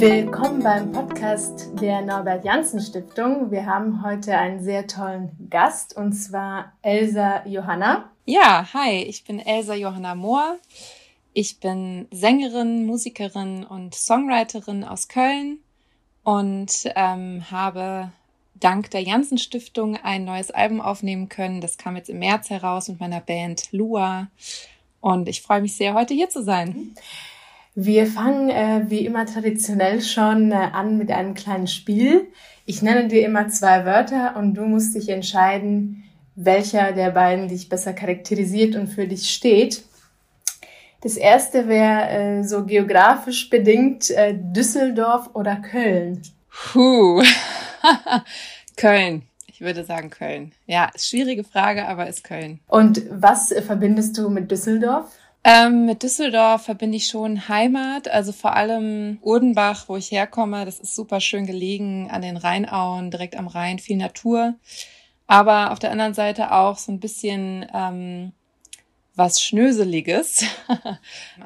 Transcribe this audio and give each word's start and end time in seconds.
Willkommen 0.00 0.62
beim 0.62 0.92
Podcast 0.92 1.78
der 1.78 2.00
Norbert 2.00 2.42
Janssen 2.42 2.80
Stiftung. 2.80 3.50
Wir 3.50 3.66
haben 3.66 4.02
heute 4.02 4.34
einen 4.34 4.64
sehr 4.64 4.86
tollen 4.86 5.28
Gast 5.50 5.94
und 5.94 6.14
zwar 6.14 6.72
Elsa 6.80 7.46
Johanna. 7.46 8.10
Ja, 8.24 8.66
hi, 8.72 9.02
ich 9.02 9.24
bin 9.24 9.38
Elsa 9.38 9.74
Johanna 9.74 10.14
Mohr. 10.14 10.56
Ich 11.34 11.60
bin 11.60 12.08
Sängerin, 12.10 12.86
Musikerin 12.86 13.62
und 13.62 13.94
Songwriterin 13.94 14.84
aus 14.84 15.08
Köln 15.08 15.58
und 16.24 16.72
ähm, 16.96 17.44
habe 17.50 18.10
dank 18.54 18.90
der 18.92 19.02
Janssen 19.02 19.36
Stiftung 19.36 19.98
ein 20.02 20.24
neues 20.24 20.50
Album 20.50 20.80
aufnehmen 20.80 21.28
können. 21.28 21.60
Das 21.60 21.76
kam 21.76 21.96
jetzt 21.96 22.08
im 22.08 22.20
März 22.20 22.48
heraus 22.48 22.88
mit 22.88 23.00
meiner 23.00 23.20
Band 23.20 23.70
Lua. 23.72 24.28
Und 25.02 25.28
ich 25.28 25.42
freue 25.42 25.60
mich 25.60 25.76
sehr, 25.76 25.92
heute 25.92 26.14
hier 26.14 26.30
zu 26.30 26.42
sein. 26.42 26.94
Wir 27.74 28.06
fangen 28.06 28.50
äh, 28.50 28.84
wie 28.88 29.06
immer 29.06 29.26
traditionell 29.26 30.02
schon 30.02 30.50
äh, 30.50 30.54
an 30.54 30.98
mit 30.98 31.10
einem 31.10 31.34
kleinen 31.34 31.68
Spiel. 31.68 32.28
Ich 32.66 32.82
nenne 32.82 33.08
dir 33.08 33.24
immer 33.24 33.48
zwei 33.48 33.84
Wörter 33.84 34.36
und 34.36 34.54
du 34.54 34.62
musst 34.62 34.94
dich 34.94 35.08
entscheiden, 35.08 36.04
welcher 36.34 36.92
der 36.92 37.10
beiden 37.10 37.48
dich 37.48 37.68
besser 37.68 37.92
charakterisiert 37.92 38.74
und 38.74 38.88
für 38.88 39.06
dich 39.06 39.30
steht. 39.30 39.84
Das 41.02 41.16
erste 41.16 41.68
wäre 41.68 42.08
äh, 42.10 42.42
so 42.42 42.64
geografisch 42.66 43.48
bedingt 43.48 44.10
äh, 44.10 44.34
Düsseldorf 44.36 45.30
oder 45.34 45.56
Köln. 45.56 46.22
Puh. 46.50 47.22
Köln. 48.76 49.22
Ich 49.46 49.60
würde 49.60 49.84
sagen 49.84 50.10
Köln. 50.10 50.52
Ja, 50.66 50.90
ist 50.94 51.08
schwierige 51.08 51.44
Frage, 51.44 51.86
aber 51.86 52.08
ist 52.08 52.24
Köln. 52.24 52.60
Und 52.66 53.02
was 53.10 53.54
verbindest 53.66 54.18
du 54.18 54.28
mit 54.28 54.50
Düsseldorf? 54.50 55.10
Ähm, 55.42 55.86
mit 55.86 56.02
Düsseldorf 56.02 56.64
verbinde 56.64 56.98
ich 56.98 57.06
schon 57.06 57.48
Heimat, 57.48 58.08
also 58.08 58.30
vor 58.32 58.54
allem 58.56 59.18
Urdenbach, 59.22 59.88
wo 59.88 59.96
ich 59.96 60.10
herkomme. 60.10 60.66
Das 60.66 60.80
ist 60.80 60.94
super 60.94 61.20
schön 61.20 61.46
gelegen 61.46 62.10
an 62.10 62.20
den 62.20 62.36
Rheinauen, 62.36 63.10
direkt 63.10 63.36
am 63.36 63.46
Rhein, 63.46 63.78
viel 63.78 63.96
Natur. 63.96 64.54
Aber 65.26 65.70
auf 65.72 65.78
der 65.78 65.92
anderen 65.92 66.12
Seite 66.12 66.52
auch 66.52 66.76
so 66.76 66.92
ein 66.92 67.00
bisschen 67.00 67.64
ähm, 67.72 68.32
was 69.14 69.40
Schnöseliges. 69.40 70.44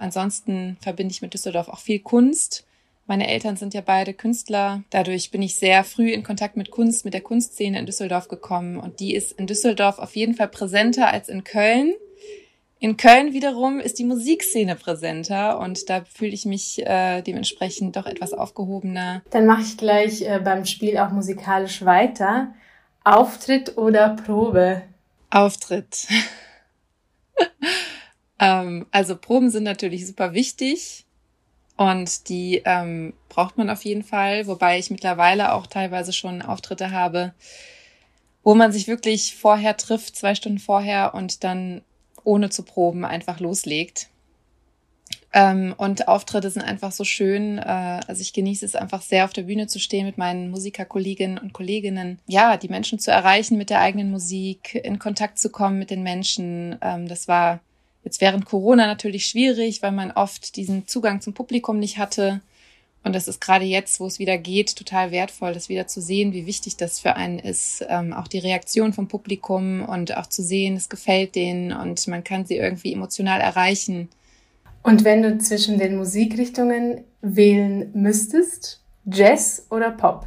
Ansonsten 0.00 0.76
verbinde 0.80 1.12
ich 1.12 1.22
mit 1.22 1.34
Düsseldorf 1.34 1.68
auch 1.68 1.80
viel 1.80 2.00
Kunst. 2.00 2.66
Meine 3.06 3.28
Eltern 3.28 3.56
sind 3.56 3.74
ja 3.74 3.80
beide 3.80 4.14
Künstler. 4.14 4.82
Dadurch 4.90 5.30
bin 5.30 5.42
ich 5.42 5.56
sehr 5.56 5.84
früh 5.84 6.10
in 6.10 6.22
Kontakt 6.22 6.56
mit 6.56 6.70
Kunst, 6.70 7.04
mit 7.04 7.14
der 7.14 7.20
Kunstszene 7.20 7.78
in 7.78 7.86
Düsseldorf 7.86 8.28
gekommen. 8.28 8.78
Und 8.78 8.98
die 8.98 9.14
ist 9.14 9.32
in 9.32 9.46
Düsseldorf 9.46 9.98
auf 9.98 10.16
jeden 10.16 10.34
Fall 10.34 10.48
präsenter 10.48 11.08
als 11.12 11.28
in 11.28 11.44
Köln. 11.44 11.94
In 12.84 12.98
Köln 12.98 13.32
wiederum 13.32 13.80
ist 13.80 13.98
die 13.98 14.04
Musikszene 14.04 14.76
präsenter 14.76 15.58
und 15.58 15.88
da 15.88 16.04
fühle 16.04 16.32
ich 16.32 16.44
mich 16.44 16.84
äh, 16.84 17.22
dementsprechend 17.22 17.96
doch 17.96 18.04
etwas 18.04 18.34
aufgehobener. 18.34 19.22
Dann 19.30 19.46
mache 19.46 19.62
ich 19.62 19.78
gleich 19.78 20.20
äh, 20.20 20.38
beim 20.44 20.66
Spiel 20.66 20.98
auch 20.98 21.08
musikalisch 21.08 21.82
weiter. 21.86 22.52
Auftritt 23.02 23.78
oder 23.78 24.10
Probe? 24.10 24.82
Auftritt. 25.30 26.08
ähm, 28.38 28.84
also 28.90 29.16
Proben 29.16 29.48
sind 29.48 29.64
natürlich 29.64 30.06
super 30.06 30.34
wichtig 30.34 31.06
und 31.78 32.28
die 32.28 32.60
ähm, 32.66 33.14
braucht 33.30 33.56
man 33.56 33.70
auf 33.70 33.82
jeden 33.86 34.04
Fall, 34.04 34.46
wobei 34.46 34.78
ich 34.78 34.90
mittlerweile 34.90 35.54
auch 35.54 35.66
teilweise 35.66 36.12
schon 36.12 36.42
Auftritte 36.42 36.90
habe, 36.90 37.32
wo 38.42 38.54
man 38.54 38.72
sich 38.72 38.88
wirklich 38.88 39.36
vorher 39.36 39.78
trifft, 39.78 40.16
zwei 40.16 40.34
Stunden 40.34 40.58
vorher 40.58 41.14
und 41.14 41.44
dann 41.44 41.80
ohne 42.24 42.50
zu 42.50 42.62
proben 42.62 43.04
einfach 43.04 43.40
loslegt. 43.40 44.08
Ähm, 45.32 45.74
und 45.76 46.06
Auftritte 46.06 46.48
sind 46.48 46.62
einfach 46.62 46.92
so 46.92 47.02
schön. 47.02 47.58
Äh, 47.58 48.00
also 48.06 48.22
ich 48.22 48.32
genieße 48.32 48.64
es 48.64 48.76
einfach 48.76 49.02
sehr, 49.02 49.24
auf 49.24 49.32
der 49.32 49.42
Bühne 49.42 49.66
zu 49.66 49.80
stehen 49.80 50.06
mit 50.06 50.16
meinen 50.16 50.50
Musikerkolleginnen 50.50 51.38
und 51.38 51.52
Kolleginnen. 51.52 52.20
Ja, 52.26 52.56
die 52.56 52.68
Menschen 52.68 53.00
zu 53.00 53.10
erreichen 53.10 53.58
mit 53.58 53.68
der 53.68 53.80
eigenen 53.80 54.12
Musik, 54.12 54.76
in 54.76 55.00
Kontakt 55.00 55.40
zu 55.40 55.50
kommen 55.50 55.78
mit 55.78 55.90
den 55.90 56.04
Menschen. 56.04 56.78
Ähm, 56.80 57.08
das 57.08 57.26
war 57.26 57.60
jetzt 58.04 58.20
während 58.20 58.44
Corona 58.44 58.86
natürlich 58.86 59.26
schwierig, 59.26 59.82
weil 59.82 59.92
man 59.92 60.12
oft 60.12 60.54
diesen 60.54 60.86
Zugang 60.86 61.20
zum 61.20 61.34
Publikum 61.34 61.80
nicht 61.80 61.98
hatte. 61.98 62.40
Und 63.04 63.14
das 63.14 63.28
ist 63.28 63.40
gerade 63.40 63.66
jetzt, 63.66 64.00
wo 64.00 64.06
es 64.06 64.18
wieder 64.18 64.38
geht, 64.38 64.76
total 64.76 65.10
wertvoll, 65.10 65.52
das 65.52 65.68
wieder 65.68 65.86
zu 65.86 66.00
sehen, 66.00 66.32
wie 66.32 66.46
wichtig 66.46 66.78
das 66.78 66.98
für 66.98 67.16
einen 67.16 67.38
ist. 67.38 67.84
Ähm, 67.88 68.14
auch 68.14 68.26
die 68.26 68.38
Reaktion 68.38 68.94
vom 68.94 69.08
Publikum 69.08 69.84
und 69.84 70.16
auch 70.16 70.26
zu 70.26 70.42
sehen, 70.42 70.74
es 70.76 70.88
gefällt 70.88 71.34
denen 71.34 71.72
und 71.72 72.08
man 72.08 72.24
kann 72.24 72.46
sie 72.46 72.56
irgendwie 72.56 72.94
emotional 72.94 73.42
erreichen. 73.42 74.08
Und 74.82 75.04
wenn 75.04 75.22
du 75.22 75.38
zwischen 75.38 75.78
den 75.78 75.96
Musikrichtungen 75.96 77.04
wählen 77.20 77.90
müsstest, 77.94 78.80
Jazz 79.04 79.66
oder 79.70 79.90
Pop? 79.90 80.26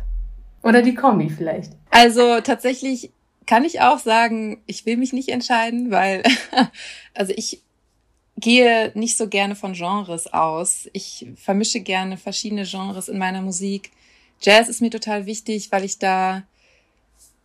Oder 0.61 0.83
die 0.83 0.93
Kombi 0.93 1.29
vielleicht? 1.29 1.73
Also 1.89 2.41
tatsächlich 2.41 3.11
kann 3.47 3.63
ich 3.63 3.81
auch 3.81 3.97
sagen, 3.97 4.61
ich 4.67 4.85
will 4.85 4.97
mich 4.97 5.13
nicht 5.13 5.29
entscheiden, 5.29 5.89
weil 5.89 6.21
also 7.15 7.33
ich 7.35 7.61
gehe 8.37 8.91
nicht 8.93 9.17
so 9.17 9.27
gerne 9.27 9.55
von 9.55 9.73
Genres 9.73 10.31
aus. 10.31 10.87
Ich 10.93 11.27
vermische 11.35 11.81
gerne 11.81 12.17
verschiedene 12.17 12.63
Genres 12.63 13.09
in 13.09 13.17
meiner 13.17 13.41
Musik. 13.41 13.91
Jazz 14.41 14.69
ist 14.69 14.81
mir 14.81 14.91
total 14.91 15.25
wichtig, 15.25 15.71
weil 15.71 15.83
ich 15.83 15.97
da 15.97 16.43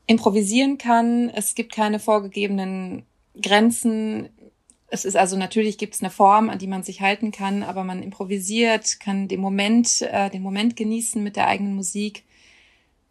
improvisieren 0.06 0.78
kann. 0.78 1.30
Es 1.30 1.54
gibt 1.54 1.72
keine 1.72 1.98
vorgegebenen 1.98 3.04
Grenzen. 3.41 4.28
Es 4.88 5.06
ist 5.06 5.16
also 5.16 5.38
natürlich 5.38 5.78
gibt 5.78 5.94
es 5.94 6.03
eine 6.03 6.10
Form, 6.10 6.50
an 6.50 6.58
die 6.58 6.66
man 6.66 6.82
sich 6.82 7.00
halten 7.00 7.30
kann, 7.30 7.62
aber 7.62 7.82
man 7.82 8.03
improvisiert, 8.03 9.00
kann 9.00 9.28
den 9.28 9.41
Moment, 9.41 10.03
äh, 10.03 10.28
den 10.28 10.42
Moment 10.42 10.76
genießen 10.76 11.22
mit 11.22 11.36
der 11.36 11.47
eigenen 11.47 11.74
Musik. 11.74 12.24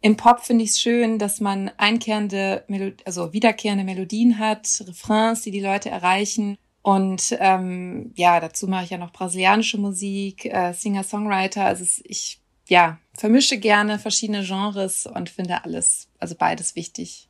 Im 0.00 0.16
Pop 0.16 0.40
finde 0.40 0.64
ich 0.64 0.70
es 0.70 0.80
schön, 0.80 1.18
dass 1.18 1.40
man 1.40 1.70
einkehrende, 1.76 2.64
Melo 2.68 2.92
also 3.04 3.32
wiederkehrende 3.32 3.84
Melodien 3.84 4.38
hat, 4.38 4.84
Refrains, 4.86 5.42
die 5.42 5.50
die 5.50 5.60
Leute 5.60 5.90
erreichen. 5.90 6.56
Und 6.82 7.36
ähm, 7.38 8.12
ja, 8.16 8.40
dazu 8.40 8.66
mache 8.66 8.84
ich 8.84 8.90
ja 8.90 8.98
noch 8.98 9.12
brasilianische 9.12 9.78
Musik, 9.78 10.44
äh, 10.46 10.72
Singer-Songwriter. 10.72 11.64
Also 11.64 11.84
ich 12.04 12.40
ja 12.66 12.98
vermische 13.14 13.58
gerne 13.58 13.98
verschiedene 13.98 14.42
Genres 14.42 15.06
und 15.06 15.30
finde 15.30 15.64
alles, 15.64 16.08
also 16.18 16.34
beides 16.34 16.74
wichtig. 16.74 17.28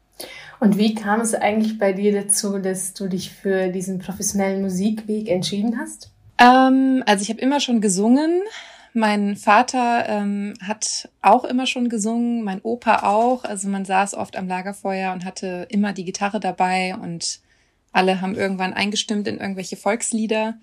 Und 0.60 0.78
wie 0.78 0.94
kam 0.94 1.20
es 1.20 1.34
eigentlich 1.34 1.78
bei 1.78 1.92
dir 1.92 2.12
dazu, 2.12 2.58
dass 2.58 2.94
du 2.94 3.08
dich 3.08 3.30
für 3.30 3.68
diesen 3.68 3.98
professionellen 3.98 4.62
Musikweg 4.62 5.28
entschieden 5.28 5.78
hast? 5.78 6.12
Ähm, 6.38 7.02
also 7.06 7.22
ich 7.22 7.28
habe 7.28 7.40
immer 7.40 7.60
schon 7.60 7.80
gesungen. 7.80 8.42
Mein 8.94 9.36
Vater 9.36 10.06
ähm, 10.06 10.54
hat 10.62 11.08
auch 11.22 11.44
immer 11.44 11.66
schon 11.66 11.88
gesungen, 11.88 12.42
mein 12.42 12.60
Opa 12.62 13.02
auch. 13.08 13.44
Also 13.44 13.68
man 13.68 13.84
saß 13.84 14.14
oft 14.14 14.36
am 14.36 14.48
Lagerfeuer 14.48 15.12
und 15.12 15.24
hatte 15.24 15.66
immer 15.70 15.92
die 15.92 16.04
Gitarre 16.04 16.40
dabei 16.40 16.94
und 16.94 17.40
alle 17.92 18.20
haben 18.20 18.34
irgendwann 18.34 18.72
eingestimmt 18.72 19.28
in 19.28 19.38
irgendwelche 19.38 19.76
Volkslieder. 19.76 20.58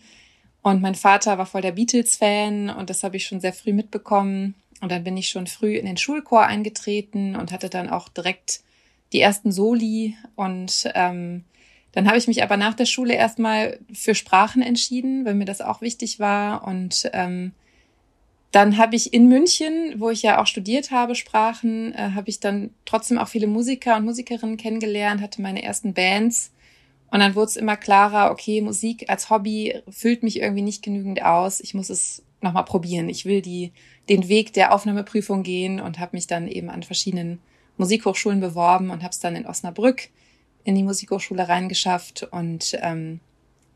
Und 0.61 0.81
mein 0.81 0.95
Vater 0.95 1.37
war 1.37 1.45
voll 1.45 1.61
der 1.61 1.71
Beatles-Fan 1.71 2.69
und 2.69 2.89
das 2.89 3.03
habe 3.03 3.17
ich 3.17 3.25
schon 3.25 3.39
sehr 3.39 3.53
früh 3.53 3.71
mitbekommen. 3.71 4.55
Und 4.81 4.91
dann 4.91 5.03
bin 5.03 5.17
ich 5.17 5.29
schon 5.29 5.47
früh 5.47 5.75
in 5.75 5.85
den 5.85 5.97
Schulchor 5.97 6.45
eingetreten 6.45 7.35
und 7.35 7.51
hatte 7.51 7.69
dann 7.69 7.89
auch 7.89 8.09
direkt 8.09 8.61
die 9.13 9.19
ersten 9.19 9.51
Soli 9.51 10.15
und 10.35 10.89
ähm, 10.93 11.43
dann 11.91 12.07
habe 12.07 12.17
ich 12.17 12.27
mich 12.27 12.43
aber 12.43 12.57
nach 12.57 12.75
der 12.75 12.85
Schule 12.85 13.15
erstmal 13.15 13.79
für 13.91 14.13
Sprachen 14.13 14.61
entschieden, 14.61 15.25
weil 15.25 15.33
mir 15.33 15.45
das 15.45 15.61
auch 15.61 15.81
wichtig 15.81 16.19
war. 16.19 16.67
Und 16.67 17.09
ähm, 17.13 17.53
dann 18.51 18.77
habe 18.77 18.95
ich 18.95 19.13
in 19.13 19.27
München, 19.27 19.95
wo 19.97 20.09
ich 20.09 20.21
ja 20.21 20.41
auch 20.41 20.47
studiert 20.47 20.91
habe, 20.91 21.15
Sprachen, 21.15 21.93
äh, 21.93 22.11
habe 22.13 22.29
ich 22.29 22.39
dann 22.39 22.71
trotzdem 22.85 23.17
auch 23.17 23.27
viele 23.27 23.47
Musiker 23.47 23.97
und 23.97 24.05
Musikerinnen 24.05 24.57
kennengelernt, 24.57 25.21
hatte 25.21 25.41
meine 25.41 25.63
ersten 25.63 25.93
Bands. 25.93 26.51
Und 27.11 27.19
dann 27.19 27.35
wurde 27.35 27.49
es 27.49 27.55
immer 27.55 27.77
klarer, 27.77 28.31
okay, 28.31 28.61
Musik 28.61 29.09
als 29.09 29.29
Hobby 29.29 29.75
füllt 29.89 30.23
mich 30.23 30.39
irgendwie 30.39 30.61
nicht 30.61 30.83
genügend 30.83 31.23
aus. 31.23 31.59
Ich 31.59 31.73
muss 31.73 31.89
es 31.89 32.23
nochmal 32.41 32.65
probieren. 32.65 33.09
Ich 33.09 33.25
will 33.25 33.41
die, 33.41 33.71
den 34.09 34.29
Weg 34.29 34.53
der 34.53 34.73
Aufnahmeprüfung 34.73 35.43
gehen 35.43 35.79
und 35.79 35.99
habe 35.99 36.15
mich 36.15 36.27
dann 36.27 36.47
eben 36.47 36.69
an 36.69 36.83
verschiedenen 36.83 37.39
Musikhochschulen 37.77 38.39
beworben 38.39 38.89
und 38.89 39.01
habe 39.01 39.11
es 39.11 39.19
dann 39.19 39.35
in 39.35 39.45
Osnabrück 39.45 40.09
in 40.63 40.75
die 40.75 40.83
Musikhochschule 40.83 41.47
reingeschafft. 41.47 42.27
Und 42.31 42.77
ähm, 42.81 43.19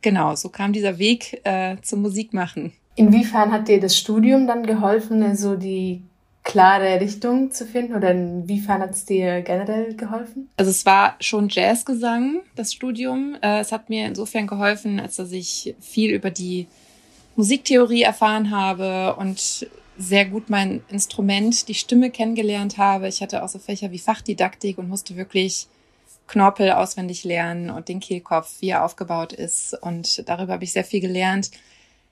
genau, 0.01 0.35
so 0.35 0.49
kam 0.49 0.73
dieser 0.73 0.99
Weg 0.99 1.41
äh, 1.43 1.77
zum 1.81 2.01
Musikmachen. 2.01 2.73
Inwiefern 2.95 3.51
hat 3.51 3.67
dir 3.67 3.79
das 3.79 3.97
Studium 3.97 4.45
dann 4.45 4.65
geholfen, 4.65 5.35
so 5.35 5.55
die 5.55 6.03
klare 6.43 6.99
Richtung 6.99 7.51
zu 7.51 7.65
finden 7.65 7.95
oder 7.95 8.11
inwiefern 8.11 8.81
hat 8.81 8.91
es 8.91 9.05
dir 9.05 9.41
generell 9.41 9.95
geholfen? 9.95 10.49
Also 10.57 10.71
es 10.71 10.85
war 10.85 11.15
schon 11.19 11.47
Jazzgesang, 11.49 12.41
das 12.55 12.73
Studium. 12.73 13.35
Äh, 13.41 13.59
es 13.59 13.71
hat 13.71 13.89
mir 13.89 14.05
insofern 14.05 14.47
geholfen, 14.47 14.99
als 14.99 15.15
dass 15.15 15.31
ich 15.31 15.75
viel 15.79 16.11
über 16.11 16.31
die 16.31 16.67
Musiktheorie 17.35 18.03
erfahren 18.03 18.51
habe 18.51 19.15
und 19.15 19.67
sehr 19.97 20.25
gut 20.25 20.49
mein 20.49 20.83
Instrument, 20.89 21.67
die 21.67 21.73
Stimme 21.75 22.09
kennengelernt 22.11 22.77
habe. 22.77 23.07
Ich 23.07 23.21
hatte 23.21 23.43
auch 23.43 23.49
so 23.49 23.59
Fächer 23.59 23.91
wie 23.91 23.99
Fachdidaktik 23.99 24.77
und 24.77 24.89
musste 24.89 25.15
wirklich 25.15 25.67
Knorpel 26.27 26.71
auswendig 26.71 27.23
lernen 27.23 27.69
und 27.69 27.89
den 27.89 27.99
Kehlkopf, 27.99 28.55
wie 28.59 28.69
er 28.69 28.83
aufgebaut 28.83 29.33
ist. 29.33 29.75
Und 29.81 30.27
darüber 30.27 30.53
habe 30.53 30.63
ich 30.63 30.73
sehr 30.73 30.83
viel 30.83 31.01
gelernt. 31.01 31.51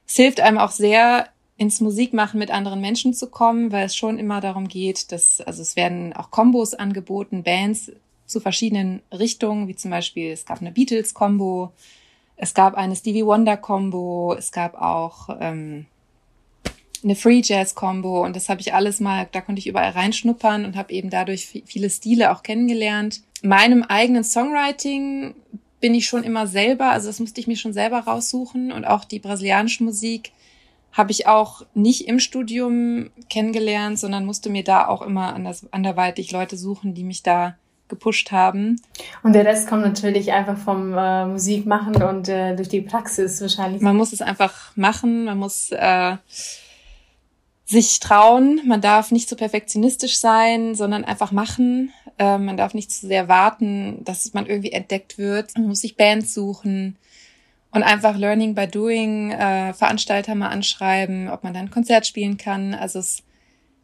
Es 0.07 0.16
hilft 0.16 0.42
einem 0.42 0.57
auch 0.57 0.72
sehr 0.72 1.28
ins 1.62 1.80
Musikmachen 1.80 2.40
mit 2.40 2.50
anderen 2.50 2.81
Menschen 2.81 3.13
zu 3.13 3.28
kommen, 3.30 3.72
weil 3.72 3.86
es 3.86 3.96
schon 3.96 4.18
immer 4.18 4.42
darum 4.42 4.68
geht, 4.68 5.12
dass, 5.12 5.42
also 5.42 5.62
es 5.62 5.75
werden 5.75 6.12
auch 6.12 6.31
Kombos 6.31 6.74
angeboten, 6.74 7.44
Bands 7.44 7.92
zu 8.25 8.40
verschiedenen 8.40 9.04
Richtungen, 9.12 9.68
wie 9.68 9.75
zum 9.75 9.92
Beispiel 9.92 10.31
es 10.31 10.48
gab 10.48 10.60
eine 10.60 10.72
Beatles-Kombo, 10.72 11.72
es 12.36 12.56
gab 12.56 12.74
eine 12.74 12.96
Stevie 12.96 13.28
Wonder-Kombo, 13.28 14.34
es 14.40 14.52
gab 14.52 14.74
auch 14.74 15.30
ähm, 15.40 15.86
eine 17.04 17.16
Free 17.16 17.44
Jazz 17.44 17.75
Combo 17.75 18.25
und 18.25 18.36
das 18.36 18.50
habe 18.50 18.62
ich 18.62 18.74
alles 18.74 19.00
mal, 19.00 19.28
da 19.31 19.40
konnte 19.40 19.60
ich 19.60 19.68
überall 19.68 19.92
reinschnuppern 19.92 20.66
und 20.66 20.75
habe 20.75 20.92
eben 20.92 21.12
dadurch 21.12 21.46
viele 21.46 21.92
Stile 21.92 22.31
auch 22.31 22.42
kennengelernt. 22.42 23.22
Meinem 23.44 23.84
eigenen 23.84 24.24
Songwriting 24.24 25.36
bin 25.80 25.94
ich 25.94 26.07
schon 26.07 26.24
immer 26.24 26.48
selber, 26.48 26.90
also 26.90 27.06
das 27.06 27.19
musste 27.19 27.40
ich 27.40 27.46
mir 27.46 27.56
schon 27.56 27.74
selber 27.74 28.00
raussuchen 28.00 28.72
und 28.72 28.84
auch 28.84 29.06
die 29.06 29.19
brasilianische 29.19 29.84
Musik 29.84 30.31
habe 30.92 31.12
ich 31.12 31.28
auch 31.28 31.64
nicht 31.74 32.08
im 32.08 32.20
Studium 32.20 33.12
kennengelernt, 33.30 34.00
sondern 34.00 34.26
musste 34.26 34.50
mir 34.50 34.64
da 34.64 34.88
auch 34.88 35.02
immer 35.02 35.34
anders, 35.34 35.66
anderweitig 35.72 36.32
Leute 36.32 36.58
suchen, 36.58 36.94
die 36.94 37.04
mich 37.04 37.24
da 37.24 37.56
gepusht 37.88 38.32
haben. 38.32 38.82
Und 39.22 39.34
der 39.34 39.46
Rest 39.46 39.68
kommt 39.68 39.84
natürlich 39.84 40.32
einfach 40.32 40.58
vom 40.58 40.98
äh, 40.98 41.26
Musik 41.26 41.66
machen 41.66 42.02
und 42.02 42.30
äh, 42.30 42.56
durch 42.56 42.70
die 42.70 42.82
Praxis 42.82 43.42
wahrscheinlich. 43.42 43.82
Man 43.82 43.98
muss 43.98 44.14
es 44.14 44.22
einfach 44.22 44.76
machen, 44.76 45.26
man 45.26 45.38
muss 45.38 45.72
äh, 45.72 46.16
sich 47.66 48.00
trauen, 48.00 48.62
man 48.66 48.82
darf 48.82 49.12
nicht 49.12 49.30
zu 49.30 49.36
so 49.36 49.40
perfektionistisch 49.40 50.18
sein, 50.18 50.74
sondern 50.74 51.04
einfach 51.04 51.32
machen. 51.32 51.92
Äh, 52.18 52.38
man 52.38 52.58
darf 52.58 52.74
nicht 52.74 52.92
zu 52.92 53.08
sehr 53.08 53.28
warten, 53.28 54.04
dass 54.04 54.34
man 54.34 54.46
irgendwie 54.46 54.72
entdeckt 54.72 55.18
wird. 55.18 55.58
Man 55.58 55.68
muss 55.68 55.82
sich 55.82 55.96
Bands 55.96 56.34
suchen 56.34 56.98
und 57.71 57.83
einfach 57.83 58.18
Learning 58.18 58.53
by 58.53 58.68
Doing, 58.68 59.31
äh, 59.31 59.73
Veranstalter 59.73 60.35
mal 60.35 60.50
anschreiben, 60.50 61.29
ob 61.29 61.44
man 61.44 61.53
dann 61.53 61.71
Konzert 61.71 62.06
spielen 62.06 62.38
kann. 62.38 62.73
Also 62.73 63.00
es 63.00 63.23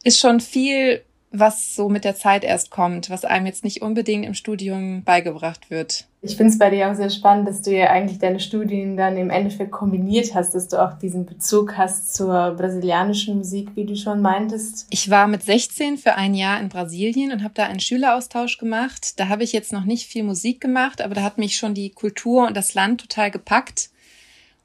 ist 0.03 0.19
schon 0.19 0.39
viel, 0.39 1.03
was 1.31 1.75
so 1.75 1.89
mit 1.89 2.03
der 2.03 2.15
Zeit 2.15 2.43
erst 2.43 2.69
kommt, 2.69 3.09
was 3.09 3.25
einem 3.25 3.45
jetzt 3.45 3.63
nicht 3.63 3.81
unbedingt 3.81 4.25
im 4.25 4.33
Studium 4.33 5.03
beigebracht 5.03 5.69
wird. 5.69 6.06
Ich 6.21 6.35
finde 6.35 6.51
es 6.51 6.57
bei 6.57 6.71
dir 6.71 6.89
auch 6.89 6.95
sehr 6.95 7.11
spannend, 7.11 7.47
dass 7.47 7.61
du 7.61 7.71
ja 7.71 7.91
eigentlich 7.91 8.17
deine 8.17 8.39
Studien 8.39 8.97
dann 8.97 9.17
im 9.17 9.29
Endeffekt 9.29 9.71
kombiniert 9.71 10.33
hast, 10.33 10.55
dass 10.55 10.67
du 10.67 10.83
auch 10.83 10.97
diesen 10.97 11.27
Bezug 11.27 11.77
hast 11.77 12.15
zur 12.15 12.55
brasilianischen 12.57 13.37
Musik, 13.37 13.69
wie 13.75 13.85
du 13.85 13.95
schon 13.95 14.21
meintest. 14.21 14.87
Ich 14.89 15.11
war 15.11 15.27
mit 15.27 15.43
16 15.43 15.97
für 15.97 16.15
ein 16.15 16.33
Jahr 16.33 16.59
in 16.59 16.69
Brasilien 16.69 17.31
und 17.31 17.43
habe 17.43 17.53
da 17.53 17.65
einen 17.65 17.79
Schüleraustausch 17.79 18.57
gemacht. 18.57 19.19
Da 19.19 19.29
habe 19.29 19.43
ich 19.43 19.51
jetzt 19.53 19.71
noch 19.71 19.85
nicht 19.85 20.07
viel 20.07 20.23
Musik 20.23 20.59
gemacht, 20.59 21.01
aber 21.01 21.13
da 21.13 21.21
hat 21.21 21.37
mich 21.37 21.55
schon 21.55 21.75
die 21.75 21.91
Kultur 21.91 22.47
und 22.47 22.57
das 22.57 22.73
Land 22.73 23.01
total 23.01 23.29
gepackt. 23.29 23.91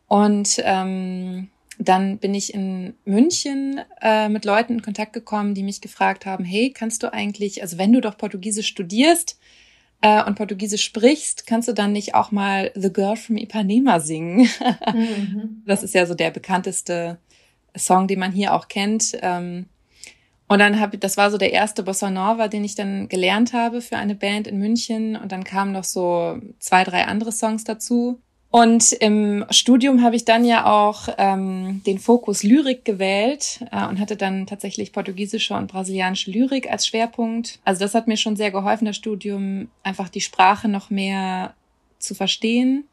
Und 0.09 0.57
ähm, 0.65 1.49
dann 1.79 2.17
bin 2.17 2.35
ich 2.35 2.55
in 2.55 2.95
München 3.05 3.81
äh, 4.01 4.31
mit 4.31 4.47
Leuten 4.47 4.75
in 4.75 4.83
Kontakt 4.83 5.13
gekommen, 5.13 5.55
die 5.55 5.63
mich 5.63 5.83
gefragt 5.83 6.25
haben, 6.25 6.45
hey, 6.45 6.71
kannst 6.71 7.03
du 7.03 7.13
eigentlich, 7.13 7.61
also 7.61 7.77
wenn 7.77 7.93
du 7.93 8.01
doch 8.01 8.17
Portugiesisch 8.17 8.69
studierst, 8.69 9.39
äh, 10.03 10.23
und 10.25 10.35
Portugiesisch 10.35 10.85
sprichst, 10.85 11.47
kannst 11.47 11.69
du 11.69 11.73
dann 11.73 11.93
nicht 11.93 12.15
auch 12.15 12.31
mal 12.31 12.71
The 12.75 12.93
Girl 12.93 13.17
from 13.17 13.37
Ipanema 13.37 14.01
singen? 14.01 14.49
mhm. 14.93 15.63
Das 15.65 15.83
ist 15.83 15.95
ja 15.95 16.05
so 16.07 16.15
der 16.15 16.31
bekannteste 16.31 17.19
Song, 17.77 18.09
den 18.09 18.19
man 18.19 18.33
hier 18.33 18.53
auch 18.53 18.69
kennt. 18.69 19.17
Ähm, 19.23 19.67
und 20.49 20.59
dann 20.59 20.81
habe 20.81 20.99
das 20.99 21.17
war 21.17 21.31
so 21.31 21.39
der 21.39 21.53
erste 21.53 21.83
Bossa 21.83 22.11
Nova, 22.11 22.49
den 22.49 22.65
ich 22.65 22.75
dann 22.75 23.09
gelernt 23.09 23.53
habe 23.55 23.81
für 23.81 23.97
eine 23.97 24.15
Band 24.15 24.47
in 24.47 24.59
München. 24.59 25.17
Und 25.17 25.33
dann 25.33 25.45
kamen 25.45 25.73
noch 25.73 25.85
so 25.85 26.39
zwei, 26.59 26.85
drei 26.85 27.05
andere 27.05 27.33
Songs 27.33 27.65
dazu. 27.65 28.21
Und 28.53 28.93
im 28.93 29.47
Studium 29.49 30.03
habe 30.03 30.15
ich 30.15 30.27
dann 30.27 30.45
ja 30.45 30.67
auch 30.67 31.09
ähm, 31.17 31.81
den 31.87 31.99
Fokus 31.99 32.43
Lyrik 32.43 32.85
gewählt 32.85 33.65
äh, 33.73 33.87
und 33.87 33.99
hatte 33.99 34.15
dann 34.15 34.47
tatsächlich 34.47 34.93
portugiesische 34.93 35.55
und 35.55 35.73
brasilianische 35.73 36.31
Lyrik 36.31 36.71
als 36.71 36.87
Schwerpunkt. 36.87 37.61
Also 37.65 37.81
das 37.81 37.95
hat 37.95 38.09
mir 38.09 38.19
schon 38.19 38.37
sehr 38.37 38.51
geholfen, 38.51 38.85
das 38.85 38.97
Studium 38.97 39.71
einfach 39.83 40.11
die 40.11 40.21
Sprache 40.21 40.69
noch 40.69 40.91
mehr 40.91 41.55
zu 41.99 42.15
verstehen. 42.15 42.85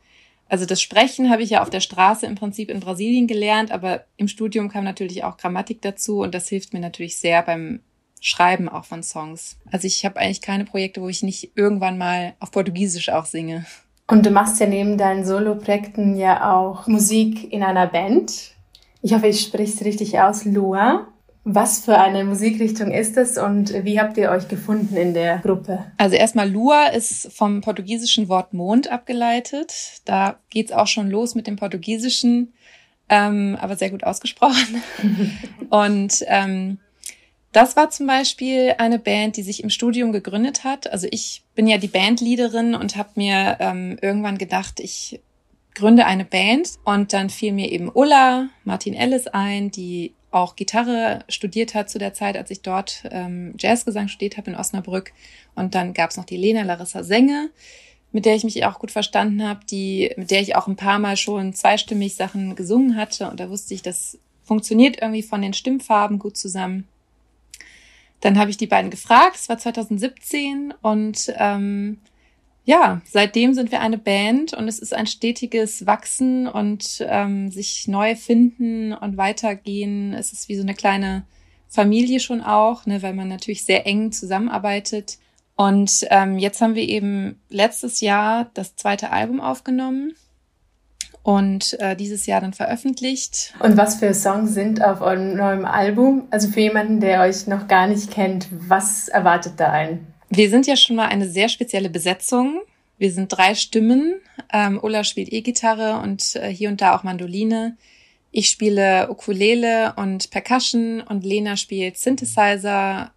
Also 0.48 0.66
das 0.66 0.82
Sprechen 0.82 1.30
habe 1.30 1.44
ich 1.44 1.50
ja 1.50 1.62
auf 1.62 1.70
der 1.70 1.82
Straße 1.82 2.26
im 2.26 2.36
Prinzip 2.36 2.72
in 2.72 2.80
Brasilien 2.80 3.28
gelernt, 3.28 3.74
aber 3.74 4.06
im 4.16 4.30
Studium 4.30 4.70
kam 4.70 4.86
natürlich 4.86 5.26
auch 5.26 5.36
Grammatik 5.36 5.82
dazu 5.82 6.22
und 6.22 6.34
das 6.34 6.48
hilft 6.48 6.72
mir 6.72 6.80
natürlich 6.80 7.18
sehr 7.18 7.44
beim 7.44 7.82
Schreiben 8.22 8.70
auch 8.70 8.86
von 8.86 9.04
Songs. 9.04 9.58
Also 9.70 9.88
ich 9.88 10.06
habe 10.06 10.22
eigentlich 10.22 10.42
keine 10.42 10.64
Projekte, 10.64 11.02
wo 11.02 11.10
ich 11.10 11.22
nicht 11.22 11.52
irgendwann 11.56 11.98
mal 11.98 12.36
auf 12.40 12.52
Portugiesisch 12.52 13.10
auch 13.10 13.26
singe. 13.26 13.66
Und 14.10 14.26
du 14.26 14.32
machst 14.32 14.60
ja 14.60 14.66
neben 14.66 14.98
deinen 14.98 15.24
Solo-Projekten 15.24 16.18
ja 16.18 16.52
auch 16.52 16.88
Musik 16.88 17.54
in 17.54 17.62
einer 17.62 17.86
Band. 17.86 18.56
Ich 19.04 19.14
hoffe, 19.14 19.28
ich 19.28 19.42
spreche 19.42 19.72
es 19.72 19.86
richtig 19.86 20.20
aus, 20.20 20.46
Lua. 20.46 21.08
Was 21.44 21.86
für 21.86 21.98
eine 21.98 22.24
Musikrichtung 22.24 22.92
ist 22.92 23.18
es 23.18 23.38
und 23.38 23.72
wie 23.86 24.00
habt 24.00 24.18
ihr 24.18 24.32
euch 24.32 24.48
gefunden 24.48 24.98
in 24.98 25.14
der 25.14 25.38
Gruppe? 25.38 25.86
Also 25.98 26.16
erstmal 26.16 26.50
Lua 26.50 26.88
ist 26.88 27.32
vom 27.32 27.62
portugiesischen 27.62 28.30
Wort 28.30 28.52
Mond 28.52 28.92
abgeleitet. 28.92 30.02
Da 30.06 30.40
geht's 30.50 30.72
auch 30.72 30.88
schon 30.88 31.12
los 31.12 31.36
mit 31.36 31.46
dem 31.46 31.56
Portugiesischen, 31.56 32.54
ähm, 33.10 33.58
aber 33.62 33.76
sehr 33.76 33.92
gut 33.92 34.04
ausgesprochen. 34.04 34.82
und 35.70 36.24
ähm, 36.28 36.80
das 37.52 37.76
war 37.76 37.90
zum 37.90 38.06
Beispiel 38.06 38.76
eine 38.78 39.00
Band, 39.00 39.38
die 39.38 39.44
sich 39.44 39.64
im 39.64 39.70
Studium 39.70 40.12
gegründet 40.12 40.64
hat. 40.64 40.92
Also 40.92 41.08
ich 41.10 41.44
bin 41.56 41.68
ja 41.68 41.78
die 41.78 41.88
Bandleaderin 41.88 42.76
und 42.76 42.96
habe 42.96 43.10
mir 43.16 43.58
ähm, 43.60 43.98
irgendwann 44.02 44.38
gedacht, 44.38 44.80
ich 44.80 45.20
gründe 45.74 46.06
eine 46.06 46.26
Band. 46.26 46.74
Und 46.84 47.14
dann 47.14 47.30
fiel 47.30 47.54
mir 47.54 47.72
eben 47.72 47.90
Ulla, 47.92 48.50
Martin 48.64 48.94
Ellis 48.94 49.28
ein, 49.28 49.72
die 49.72 50.14
auch 50.32 50.56
Gitarre 50.56 51.24
studiert 51.28 51.74
hat 51.74 51.90
zu 51.90 51.98
der 51.98 52.14
Zeit, 52.14 52.38
als 52.38 52.52
ich 52.52 52.62
dort 52.62 53.04
ähm, 53.10 53.56
Jazzgesang 53.58 54.10
studiert 54.10 54.38
habe 54.38 54.52
in 54.52 54.58
Osnabrück. 54.58 55.12
Und 55.56 55.74
dann 55.74 55.94
gab's 55.94 56.18
noch 56.18 56.26
die 56.26 56.38
Lena 56.38 56.62
Larissa 56.62 57.04
Senge, 57.04 57.50
mit 58.12 58.26
der 58.26 58.36
ich 58.36 58.44
mich 58.44 58.64
auch 58.66 58.78
gut 58.78 58.92
verstanden 58.92 59.44
habe, 59.44 59.62
die, 59.66 60.12
mit 60.18 60.30
der 60.30 60.42
ich 60.42 60.56
auch 60.56 60.68
ein 60.68 60.76
paar 60.76 61.00
Mal 61.00 61.18
schon 61.18 61.54
zweistimmig 61.54 62.16
Sachen 62.16 62.56
gesungen 62.56 62.96
hatte. 62.96 63.28
Und 63.30 63.40
da 63.40 63.50
wusste 63.50 63.74
ich, 63.74 63.82
das 63.82 64.20
funktioniert 64.44 65.02
irgendwie 65.02 65.24
von 65.24 65.42
den 65.42 65.54
Stimmfarben 65.54 66.20
gut 66.20 66.38
zusammen. 66.38 66.88
Dann 68.22 68.38
habe 68.38 68.50
ich 68.50 68.58
die 68.58 68.68
beiden 68.68 68.92
gefragt, 68.92 69.36
es 69.36 69.50
war 69.50 69.58
2017 69.58 70.74
und 70.82 71.34
ähm, 71.38 72.00
ja, 72.66 73.02
seitdem 73.06 73.54
sind 73.54 73.72
wir 73.72 73.82
eine 73.82 73.98
Band 73.98 74.54
und 74.54 74.68
es 74.68 74.80
ist 74.80 74.94
ein 74.94 75.08
stetiges 75.08 75.86
Wachsen 75.88 76.48
und 76.48 77.04
ähm, 77.08 77.50
sich 77.50 77.88
neu 77.88 78.16
finden 78.16 78.94
und 78.94 79.18
weitergehen. 79.18 80.14
Es 80.14 80.34
ist 80.34 80.50
wie 80.50 80.56
so 80.56 80.62
eine 80.62 80.76
kleine 80.76 81.26
Familie 81.68 82.20
schon 82.20 82.42
auch, 82.42 82.86
ne, 82.86 83.02
weil 83.02 83.14
man 83.14 83.28
natürlich 83.28 83.64
sehr 83.64 83.88
eng 83.88 84.12
zusammenarbeitet. 84.12 85.18
Und 85.56 86.06
ähm, 86.10 86.38
jetzt 86.38 86.62
haben 86.62 86.76
wir 86.76 86.88
eben 86.88 87.40
letztes 87.50 88.02
Jahr 88.02 88.50
das 88.54 88.76
zweite 88.76 89.12
Album 89.12 89.42
aufgenommen 89.42 90.14
und 91.30 91.80
äh, 91.80 91.96
dieses 91.96 92.26
Jahr 92.26 92.42
dann 92.42 92.54
veröffentlicht. 92.54 93.54
Und 93.60 93.78
was 93.78 93.98
für 93.98 94.16
Songs 94.16 94.56
sind 94.56 94.84
auf 94.84 95.02
eurem 95.02 95.36
neuen 95.36 95.64
Album? 95.64 96.28
Also 96.32 96.48
für 96.48 96.62
jemanden, 96.62 97.02
der 97.02 97.22
euch 97.22 97.46
noch 97.46 97.68
gar 97.68 97.86
nicht 97.86 98.10
kennt, 98.10 98.48
was 98.50 99.10
erwartet 99.10 99.54
da 99.58 99.70
ein? 99.70 100.08
Wir 100.30 100.50
sind 100.50 100.66
ja 100.66 100.76
schon 100.76 100.96
mal 100.96 101.06
eine 101.06 101.30
sehr 101.30 101.48
spezielle 101.48 101.92
Besetzung. 101.92 102.62
Wir 102.98 103.12
sind 103.12 103.28
drei 103.28 103.54
Stimmen. 103.54 104.16
Ähm, 104.52 104.80
Ulla 104.82 105.04
spielt 105.04 105.32
E-Gitarre 105.32 106.02
und 106.02 106.36
äh, 106.36 106.50
hier 106.52 106.70
und 106.70 106.82
da 106.82 106.96
auch 106.96 107.04
Mandoline. 107.04 107.78
Ich 108.32 108.50
spiele 108.50 109.12
Ukulele 109.12 109.94
und 109.98 110.32
Percussion 110.32 111.00
und 111.02 111.24
Lena 111.24 111.58
spielt 111.58 112.00
Synthesizer, 112.00 113.12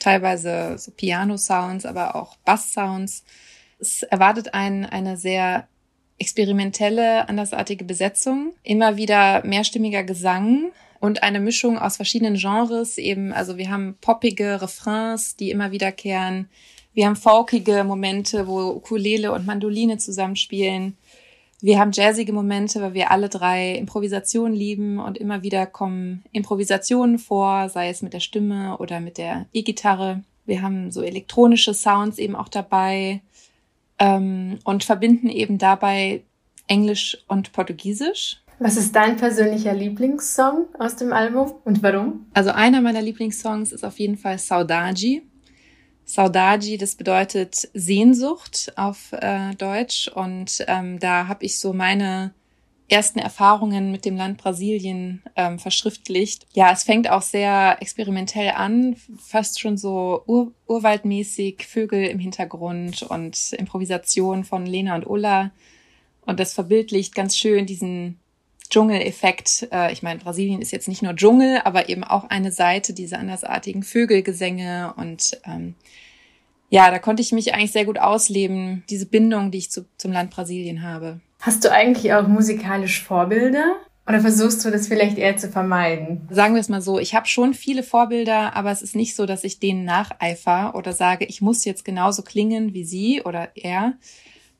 teilweise 0.00 0.78
so 0.78 0.90
Piano-Sounds, 0.90 1.84
aber 1.84 2.16
auch 2.16 2.34
Bass-Sounds. 2.46 3.24
Es 3.78 4.04
erwartet 4.04 4.54
einen 4.54 4.86
eine 4.86 5.18
sehr 5.18 5.68
experimentelle, 6.18 7.28
andersartige 7.28 7.84
Besetzung, 7.84 8.52
immer 8.62 8.96
wieder 8.96 9.44
mehrstimmiger 9.44 10.04
Gesang 10.04 10.72
und 11.00 11.22
eine 11.22 11.40
Mischung 11.40 11.78
aus 11.78 11.96
verschiedenen 11.96 12.34
Genres 12.36 12.98
eben. 12.98 13.32
Also 13.32 13.56
wir 13.56 13.70
haben 13.70 13.96
poppige 14.00 14.60
Refrains, 14.60 15.36
die 15.36 15.50
immer 15.50 15.70
wiederkehren. 15.70 16.48
Wir 16.94 17.06
haben 17.06 17.16
folkige 17.16 17.84
Momente, 17.84 18.48
wo 18.48 18.70
Ukulele 18.70 19.32
und 19.32 19.46
Mandoline 19.46 19.98
zusammenspielen. 19.98 20.96
Wir 21.60 21.78
haben 21.78 21.92
jazzige 21.92 22.32
Momente, 22.32 22.80
weil 22.80 22.94
wir 22.94 23.10
alle 23.10 23.28
drei 23.28 23.74
Improvisationen 23.74 24.54
lieben 24.54 24.98
und 24.98 25.18
immer 25.18 25.42
wieder 25.42 25.66
kommen 25.66 26.24
Improvisationen 26.32 27.18
vor, 27.18 27.68
sei 27.68 27.88
es 27.88 28.02
mit 28.02 28.12
der 28.12 28.20
Stimme 28.20 28.78
oder 28.78 29.00
mit 29.00 29.18
der 29.18 29.46
E-Gitarre. 29.52 30.22
Wir 30.46 30.62
haben 30.62 30.90
so 30.90 31.02
elektronische 31.02 31.74
Sounds 31.74 32.18
eben 32.18 32.36
auch 32.36 32.48
dabei 32.48 33.20
ähm, 33.98 34.58
und 34.64 34.84
verbinden 34.84 35.28
eben 35.28 35.58
dabei 35.58 36.22
Englisch 36.66 37.18
und 37.28 37.52
Portugiesisch. 37.52 38.42
Was 38.60 38.76
ist 38.76 38.94
dein 38.96 39.16
persönlicher 39.16 39.72
Lieblingssong 39.72 40.66
aus 40.78 40.96
dem 40.96 41.12
Album 41.12 41.54
und 41.64 41.82
warum? 41.82 42.26
Also 42.34 42.50
einer 42.50 42.80
meiner 42.80 43.02
Lieblingssongs 43.02 43.72
ist 43.72 43.84
auf 43.84 43.98
jeden 43.98 44.16
Fall 44.16 44.38
Saudade. 44.38 45.22
Saudade, 46.04 46.76
das 46.78 46.96
bedeutet 46.96 47.68
Sehnsucht 47.74 48.72
auf 48.76 49.12
äh, 49.12 49.54
Deutsch 49.54 50.08
und 50.08 50.64
ähm, 50.66 50.98
da 50.98 51.28
habe 51.28 51.44
ich 51.44 51.58
so 51.58 51.72
meine 51.72 52.32
ersten 52.88 53.18
Erfahrungen 53.18 53.90
mit 53.90 54.04
dem 54.04 54.16
Land 54.16 54.38
Brasilien 54.38 55.22
ähm, 55.36 55.58
verschriftlicht. 55.58 56.46
Ja, 56.54 56.72
es 56.72 56.84
fängt 56.84 57.10
auch 57.10 57.22
sehr 57.22 57.76
experimentell 57.80 58.50
an, 58.50 58.96
fast 59.18 59.60
schon 59.60 59.76
so 59.76 60.22
ur 60.26 60.52
urwaldmäßig, 60.66 61.66
Vögel 61.66 62.04
im 62.06 62.18
Hintergrund 62.18 63.02
und 63.02 63.52
Improvisation 63.52 64.44
von 64.44 64.66
Lena 64.66 64.94
und 64.94 65.06
Ulla. 65.06 65.50
Und 66.26 66.40
das 66.40 66.54
verbildlicht 66.54 67.14
ganz 67.14 67.36
schön 67.36 67.66
diesen 67.66 68.18
Dschungeleffekt. 68.70 69.68
Äh, 69.72 69.92
ich 69.92 70.02
meine, 70.02 70.20
Brasilien 70.20 70.60
ist 70.60 70.72
jetzt 70.72 70.88
nicht 70.88 71.02
nur 71.02 71.16
Dschungel, 71.16 71.60
aber 71.64 71.88
eben 71.88 72.04
auch 72.04 72.24
eine 72.24 72.52
Seite 72.52 72.92
dieser 72.92 73.18
andersartigen 73.18 73.82
Vögelgesänge 73.82 74.94
und 74.96 75.40
ähm, 75.44 75.74
ja, 76.70 76.90
da 76.90 76.98
konnte 76.98 77.22
ich 77.22 77.32
mich 77.32 77.54
eigentlich 77.54 77.72
sehr 77.72 77.86
gut 77.86 77.98
ausleben, 77.98 78.84
diese 78.90 79.06
Bindung, 79.06 79.50
die 79.50 79.58
ich 79.58 79.70
zu, 79.70 79.86
zum 79.96 80.12
Land 80.12 80.30
Brasilien 80.30 80.82
habe. 80.82 81.20
Hast 81.40 81.64
du 81.64 81.72
eigentlich 81.72 82.12
auch 82.12 82.26
musikalisch 82.26 83.02
Vorbilder? 83.02 83.76
Oder 84.08 84.20
versuchst 84.20 84.64
du 84.64 84.70
das 84.70 84.88
vielleicht 84.88 85.18
eher 85.18 85.36
zu 85.36 85.50
vermeiden? 85.50 86.26
Sagen 86.30 86.54
wir 86.54 86.60
es 86.60 86.70
mal 86.70 86.80
so, 86.80 86.98
ich 86.98 87.14
habe 87.14 87.26
schon 87.26 87.52
viele 87.52 87.82
Vorbilder, 87.82 88.56
aber 88.56 88.70
es 88.70 88.80
ist 88.80 88.96
nicht 88.96 89.14
so, 89.14 89.26
dass 89.26 89.44
ich 89.44 89.60
denen 89.60 89.84
nacheifer 89.84 90.74
oder 90.74 90.94
sage, 90.94 91.26
ich 91.26 91.42
muss 91.42 91.66
jetzt 91.66 91.84
genauso 91.84 92.22
klingen 92.22 92.72
wie 92.72 92.84
sie 92.84 93.22
oder 93.22 93.50
er. 93.54 93.98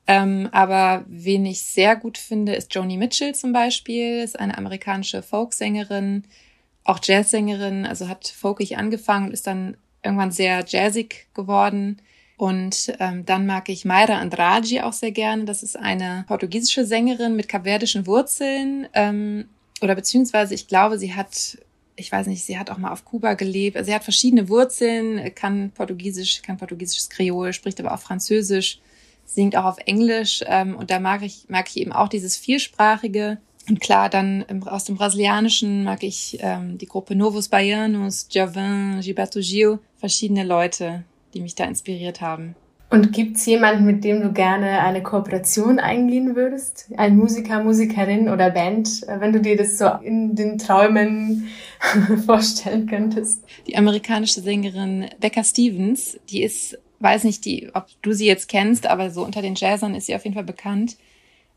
Ähm, 0.06 0.50
aber 0.52 1.04
wen 1.08 1.47
ich 1.47 1.62
sehr 1.62 1.97
gut 1.97 2.18
finde, 2.18 2.54
ist 2.54 2.75
Joni 2.75 2.99
Mitchell 2.99 3.35
zum 3.35 3.54
Beispiel, 3.54 4.20
ist 4.20 4.38
eine 4.38 4.56
amerikanische 4.58 5.23
Folksängerin, 5.23 6.25
auch 6.85 7.00
Jazzsängerin, 7.02 7.87
also 7.87 8.08
hat 8.08 8.28
folkig 8.28 8.76
angefangen 8.76 9.28
und 9.28 9.32
ist 9.32 9.47
dann 9.47 9.78
irgendwann 10.02 10.30
sehr 10.30 10.62
jazzig 10.66 11.28
geworden. 11.32 12.02
Und 12.38 12.95
ähm, 13.00 13.26
dann 13.26 13.47
mag 13.47 13.68
ich 13.68 13.85
Mayra 13.85 14.18
Andrade 14.18 14.87
auch 14.87 14.92
sehr 14.92 15.11
gerne. 15.11 15.45
Das 15.45 15.64
ist 15.64 15.76
eine 15.76 16.25
portugiesische 16.28 16.87
Sängerin 16.87 17.35
mit 17.35 17.49
kapverdischen 17.49 18.07
Wurzeln. 18.07 18.87
Ähm, 18.95 19.49
oder 19.83 19.97
beziehungsweise 19.97 20.54
ich 20.54 20.68
glaube, 20.68 21.00
sie 21.00 21.14
hat, 21.14 21.59
ich 21.97 22.12
weiß 22.12 22.28
nicht, 22.28 22.45
sie 22.45 22.57
hat 22.57 22.71
auch 22.71 22.78
mal 22.78 22.92
auf 22.92 23.04
Kuba 23.04 23.35
gelebt. 23.35 23.76
Also 23.76 23.88
sie 23.88 23.95
hat 23.95 24.04
verschiedene 24.04 24.49
Wurzeln, 24.49 25.35
kann 25.35 25.73
Portugiesisch, 25.73 26.40
kann 26.42 26.59
portugiesisches 26.59 27.11
Kreol, 27.11 27.52
spricht 27.52 27.80
aber 27.80 27.92
auch 27.92 27.99
Französisch, 27.99 28.78
singt 29.26 29.57
auch 29.57 29.64
auf 29.64 29.78
Englisch. 29.85 30.45
Ähm, 30.47 30.76
und 30.76 30.92
da 30.92 31.00
mag 31.00 31.23
ich, 31.23 31.47
mag 31.49 31.68
ich 31.68 31.78
eben 31.78 31.92
auch 31.92 32.09
dieses 32.09 32.37
vielsprachige. 32.37 33.38
Und 33.68 33.80
klar, 33.80 34.09
dann 34.09 34.42
im, 34.42 34.62
aus 34.62 34.85
dem 34.85 34.95
Brasilianischen 34.95 35.83
mag 35.83 36.04
ich 36.04 36.38
ähm, 36.40 36.78
die 36.78 36.87
Gruppe 36.87 37.16
Novos 37.16 37.49
Baianos, 37.49 38.28
Javin, 38.30 39.00
Gilberto 39.00 39.40
Gil, 39.40 39.80
verschiedene 39.99 40.45
Leute, 40.45 41.02
die 41.38 41.42
mich 41.42 41.54
da 41.54 41.64
inspiriert 41.64 42.21
haben. 42.21 42.57
Und 42.90 43.12
gibt's 43.12 43.45
jemanden, 43.47 43.85
mit 43.85 44.02
dem 44.02 44.23
du 44.23 44.33
gerne 44.33 44.80
eine 44.80 45.02
Kooperation 45.02 45.78
eingehen 45.78 46.35
würdest? 46.35 46.90
Ein 46.97 47.16
Musiker, 47.16 47.62
Musikerin 47.62 48.28
oder 48.28 48.50
Band, 48.50 49.02
wenn 49.07 49.33
du 49.33 49.40
dir 49.40 49.57
das 49.57 49.78
so 49.78 49.87
in 50.02 50.35
den 50.35 50.59
Träumen 50.59 51.49
vorstellen 52.26 52.87
könntest? 52.87 53.45
Die 53.66 53.76
amerikanische 53.76 54.40
Sängerin 54.40 55.07
Becca 55.21 55.45
Stevens, 55.45 56.18
die 56.30 56.42
ist, 56.42 56.78
weiß 57.00 57.25
nicht, 57.25 57.45
die, 57.45 57.68
ob 57.75 57.87
du 58.00 58.12
sie 58.12 58.26
jetzt 58.26 58.49
kennst, 58.49 58.87
aber 58.87 59.11
so 59.11 59.25
unter 59.25 59.42
den 59.42 59.54
Jazzern 59.54 59.95
ist 59.95 60.07
sie 60.07 60.16
auf 60.16 60.25
jeden 60.25 60.35
Fall 60.35 60.45
bekannt 60.45 60.97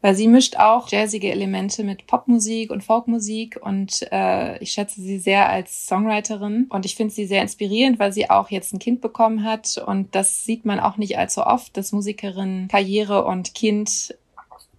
weil 0.01 0.15
sie 0.15 0.27
mischt 0.27 0.57
auch 0.57 0.89
jazzige 0.89 1.31
Elemente 1.31 1.83
mit 1.83 2.07
Popmusik 2.07 2.71
und 2.71 2.83
Folkmusik 2.83 3.59
und 3.61 4.07
äh, 4.11 4.57
ich 4.59 4.71
schätze 4.71 5.01
sie 5.01 5.19
sehr 5.19 5.49
als 5.49 5.87
Songwriterin. 5.87 6.67
Und 6.69 6.85
ich 6.85 6.95
finde 6.95 7.13
sie 7.13 7.25
sehr 7.25 7.41
inspirierend, 7.41 7.99
weil 7.99 8.11
sie 8.11 8.29
auch 8.29 8.49
jetzt 8.49 8.73
ein 8.73 8.79
Kind 8.79 9.01
bekommen 9.01 9.43
hat. 9.43 9.77
Und 9.85 10.15
das 10.15 10.43
sieht 10.43 10.65
man 10.65 10.79
auch 10.79 10.97
nicht 10.97 11.17
allzu 11.17 11.41
oft, 11.41 11.77
dass 11.77 11.91
Musikerinnen 11.91 12.67
Karriere 12.67 13.25
und 13.25 13.53
Kind 13.53 14.15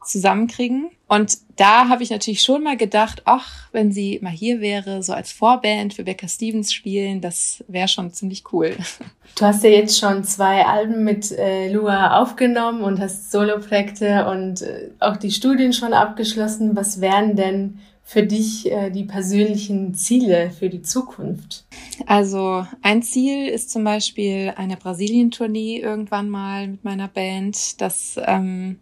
zusammenkriegen. 0.04 0.90
Und 1.08 1.38
da 1.56 1.88
habe 1.88 2.02
ich 2.02 2.10
natürlich 2.10 2.40
schon 2.40 2.62
mal 2.62 2.76
gedacht, 2.76 3.22
ach, 3.26 3.68
wenn 3.72 3.92
sie 3.92 4.18
mal 4.22 4.30
hier 4.32 4.60
wäre, 4.60 5.02
so 5.02 5.12
als 5.12 5.30
Vorband 5.30 5.92
für 5.92 6.04
Becca 6.04 6.26
Stevens 6.26 6.72
spielen, 6.72 7.20
das 7.20 7.62
wäre 7.68 7.88
schon 7.88 8.12
ziemlich 8.12 8.44
cool. 8.52 8.76
Du 9.34 9.46
hast 9.46 9.64
ja 9.64 9.70
jetzt 9.70 9.98
schon 9.98 10.24
zwei 10.24 10.66
Alben 10.66 11.04
mit 11.04 11.32
äh, 11.32 11.72
Lua 11.72 12.20
aufgenommen 12.20 12.82
und 12.82 13.00
hast 13.00 13.32
Soloprojekte 13.32 14.26
und 14.26 14.60
äh, 14.60 14.90
auch 15.00 15.16
die 15.16 15.30
Studien 15.30 15.72
schon 15.72 15.94
abgeschlossen. 15.94 16.76
Was 16.76 17.00
wären 17.00 17.34
denn 17.34 17.78
für 18.02 18.24
dich 18.24 18.70
äh, 18.70 18.90
die 18.90 19.04
persönlichen 19.04 19.94
Ziele 19.94 20.50
für 20.50 20.68
die 20.68 20.82
Zukunft? 20.82 21.64
Also 22.06 22.66
ein 22.82 23.02
Ziel 23.02 23.48
ist 23.48 23.70
zum 23.70 23.84
Beispiel 23.84 24.52
eine 24.56 24.76
Brasilien-Tournee 24.76 25.78
irgendwann 25.78 26.28
mal 26.28 26.68
mit 26.68 26.84
meiner 26.84 27.08
Band. 27.08 27.80
Das 27.80 28.20
ähm, 28.22 28.78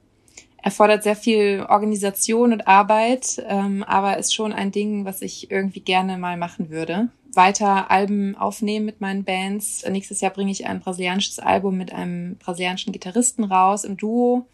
erfordert 0.62 1.02
sehr 1.02 1.16
viel 1.16 1.66
Organisation 1.68 2.52
und 2.52 2.66
Arbeit, 2.66 3.42
ähm, 3.48 3.82
aber 3.84 4.18
ist 4.18 4.34
schon 4.34 4.52
ein 4.52 4.72
Ding, 4.72 5.04
was 5.04 5.22
ich 5.22 5.50
irgendwie 5.50 5.80
gerne 5.80 6.18
mal 6.18 6.36
machen 6.36 6.70
würde. 6.70 7.08
Weiter 7.34 7.90
Alben 7.90 8.36
aufnehmen 8.36 8.86
mit 8.86 9.00
meinen 9.00 9.24
Bands. 9.24 9.84
Nächstes 9.88 10.20
Jahr 10.20 10.32
bringe 10.32 10.50
ich 10.50 10.66
ein 10.66 10.80
brasilianisches 10.80 11.38
Album 11.38 11.78
mit 11.78 11.92
einem 11.92 12.36
brasilianischen 12.36 12.92
Gitarristen 12.92 13.44
raus 13.44 13.84
im 13.84 13.96
Duo. 13.96 14.46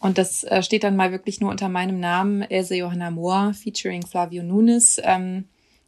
Und 0.00 0.18
das 0.18 0.44
äh, 0.44 0.62
steht 0.62 0.84
dann 0.84 0.96
mal 0.96 1.12
wirklich 1.12 1.40
nur 1.40 1.50
unter 1.50 1.68
meinem 1.68 2.00
Namen, 2.00 2.42
Else 2.42 2.74
Johanna 2.74 3.10
Moore, 3.10 3.54
featuring 3.54 4.04
Flavio 4.04 4.42
Nunes, 4.42 5.00
ähm, 5.02 5.44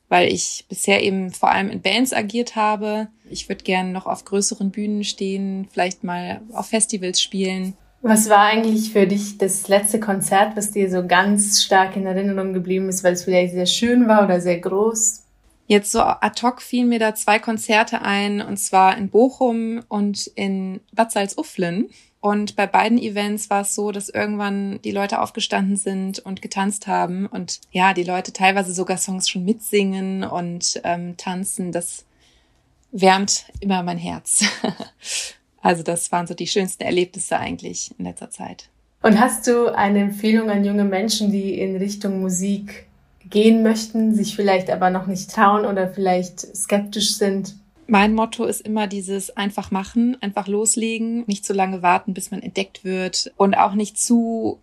weil 0.09 0.33
ich 0.33 0.65
bisher 0.69 1.03
eben 1.03 1.33
vor 1.33 1.51
allem 1.51 1.69
in 1.69 1.83
Bands 1.83 2.13
agiert 2.13 2.57
habe. 2.57 3.09
Ich 3.29 3.49
würde 3.49 3.65
gerne 3.65 3.91
noch 3.91 4.07
auf 4.07 4.25
größeren 4.25 4.71
Bühnen 4.71 5.05
stehen, 5.05 5.69
vielleicht 5.71 6.05
mal 6.05 6.41
auf 6.53 6.69
Festivals 6.69 7.21
spielen. 7.21 7.77
Was 8.09 8.29
war 8.29 8.39
eigentlich 8.39 8.93
für 8.93 9.09
dich 9.09 9.37
das 9.37 9.67
letzte 9.67 9.99
Konzert, 9.99 10.57
was 10.57 10.71
dir 10.71 10.89
so 10.89 11.05
ganz 11.05 11.65
stark 11.65 11.97
in 11.97 12.07
Erinnerung 12.07 12.53
geblieben 12.53 12.89
ist, 12.89 13.03
weil 13.03 13.15
es 13.15 13.25
vielleicht 13.25 13.53
sehr 13.53 13.67
schön 13.67 14.07
war 14.07 14.23
oder 14.23 14.41
sehr 14.41 14.61
groß? 14.61 15.25
Jetzt 15.67 15.91
so 15.91 16.03
ad 16.03 16.41
hoc 16.41 16.63
fielen 16.63 16.89
mir 16.89 17.01
da 17.01 17.17
zwei 17.17 17.41
Konzerte 17.41 18.03
ein, 18.03 18.41
und 18.41 18.59
zwar 18.59 18.97
in 18.97 19.09
Bochum 19.09 19.83
und 19.89 20.29
in 20.37 20.79
Bad 20.93 21.11
Salzuflen. 21.11 21.91
Und 22.21 22.55
bei 22.55 22.69
beiden 22.69 22.99
Events 22.99 23.51
war 23.51 23.63
es 23.63 23.75
so, 23.75 23.91
dass 23.91 24.09
irgendwann 24.09 24.81
die 24.83 24.93
Leute 24.93 25.21
aufgestanden 25.21 25.77
sind 25.77 26.21
und 26.21 26.43
getanzt 26.43 26.87
haben 26.87 27.27
und 27.27 27.61
ja, 27.73 27.93
die 27.93 28.05
Leute 28.05 28.33
teilweise 28.33 28.73
sogar 28.73 28.99
Songs 28.99 29.29
schon 29.29 29.45
mitsingen 29.45 30.23
und 30.23 30.81
ähm, 30.85 31.17
tanzen. 31.17 31.73
Das 31.73 32.05
wärmt 32.93 33.47
immer 33.59 33.83
mein 33.83 33.99
Herz. 33.99 34.45
Also 35.67 35.83
das 35.83 36.13
waren 36.13 36.29
so 36.29 36.35
die 36.35 36.47
schönsten 36.47 36.85
Erlebnisse 36.85 37.41
eigentlich 37.41 37.91
in 37.99 38.05
letzter 38.05 38.31
Zeit. 38.31 38.69
Und 39.03 39.19
hast 39.19 39.49
du 39.49 39.75
eine 39.75 39.99
Empfehlung 39.99 40.49
an 40.49 40.65
junge 40.65 40.85
Menschen, 40.85 41.33
die 41.33 41.59
in 41.59 41.75
Richtung 41.75 42.21
Musik 42.21 42.87
gehen 43.29 43.65
möchten, 43.65 44.15
sich 44.15 44.37
vielleicht 44.37 44.71
aber 44.71 44.91
noch 44.91 45.09
nicht 45.09 45.29
trauen 45.29 45.67
oder 45.67 45.89
vielleicht 45.89 46.39
skeptisch 46.57 47.17
sind? 47.17 47.57
Mein 47.89 48.15
Motto 48.15 48.45
ist 48.45 48.61
immer 48.61 48.87
dieses 48.87 49.37
einfach 49.37 49.73
machen, 49.73 50.17
einfach 50.21 50.47
loslegen, 50.47 51.25
nicht 51.27 51.45
zu 51.45 51.53
lange 51.53 51.83
warten, 51.83 52.15
bis 52.15 52.31
man 52.31 52.43
entdeckt 52.43 52.85
wird 52.85 53.33
und 53.37 53.55
auch 53.55 53.75
nicht 53.75 53.99
zu 53.99 54.61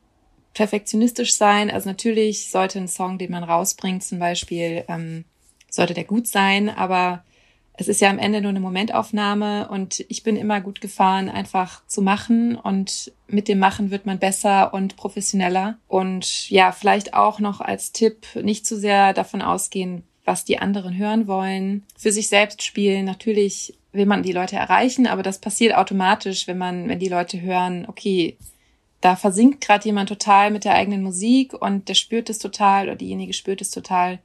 perfektionistisch 0.53 1.35
sein. 1.35 1.69
Also 1.69 1.89
natürlich 1.89 2.49
sollte 2.49 2.79
ein 2.79 2.87
Song, 2.87 3.17
den 3.17 3.31
man 3.31 3.43
rausbringt, 3.43 4.05
zum 4.05 4.19
Beispiel, 4.19 4.85
ähm, 4.87 5.25
sollte 5.69 5.95
der 5.95 6.05
gut 6.05 6.27
sein, 6.27 6.69
aber 6.69 7.25
es 7.75 7.87
ist 7.87 8.01
ja 8.01 8.09
am 8.09 8.19
Ende 8.19 8.41
nur 8.41 8.49
eine 8.49 8.59
Momentaufnahme 8.59 9.67
und 9.67 10.05
ich 10.07 10.21
bin 10.21 10.35
immer 10.35 10.61
gut 10.61 10.79
gefahren, 10.79 11.27
einfach 11.27 11.85
zu 11.87 12.03
machen 12.03 12.55
und 12.55 13.11
mit 13.27 13.47
dem 13.47 13.57
Machen 13.57 13.89
wird 13.89 14.05
man 14.05 14.19
besser 14.19 14.73
und 14.73 14.95
professioneller. 14.95 15.77
Und 15.87 16.49
ja, 16.51 16.71
vielleicht 16.71 17.15
auch 17.15 17.39
noch 17.39 17.61
als 17.61 17.91
Tipp, 17.91 18.27
nicht 18.35 18.67
zu 18.67 18.77
sehr 18.77 19.13
davon 19.13 19.41
ausgehen, 19.41 20.03
was 20.23 20.45
die 20.45 20.59
anderen 20.59 20.95
hören 20.95 21.27
wollen. 21.27 21.83
Für 21.97 22.11
sich 22.11 22.29
selbst 22.29 22.61
spielen. 22.61 23.05
Natürlich 23.05 23.75
will 23.91 24.05
man 24.05 24.21
die 24.21 24.33
Leute 24.33 24.55
erreichen, 24.55 25.07
aber 25.07 25.23
das 25.23 25.39
passiert 25.39 25.75
automatisch, 25.75 26.47
wenn 26.47 26.59
man, 26.59 26.87
wenn 26.89 26.99
die 26.99 27.09
Leute 27.09 27.41
hören, 27.41 27.85
okay, 27.87 28.37
da 29.01 29.15
versinkt 29.15 29.61
gerade 29.61 29.85
jemand 29.85 30.09
total 30.09 30.51
mit 30.51 30.63
der 30.63 30.75
eigenen 30.75 31.03
Musik 31.03 31.53
und 31.53 31.89
der 31.89 31.95
spürt 31.95 32.29
es 32.29 32.37
total 32.37 32.85
oder 32.85 32.95
diejenige 32.95 33.33
spürt 33.33 33.61
es 33.61 33.71
total. 33.71 34.19